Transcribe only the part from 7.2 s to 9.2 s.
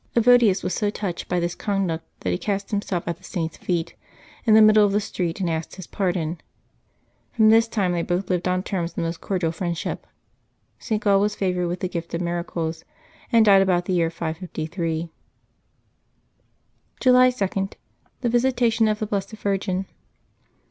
From this time they both lived on terms of the